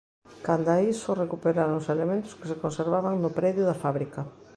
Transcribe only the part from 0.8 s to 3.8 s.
isto, recuperáronse elementos que se conservaban no predio da